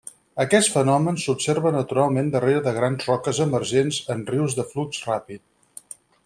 [0.43, 5.47] Aquest fenomen s'observa naturalment darrere de grans roques emergents en rius de flux ràpid.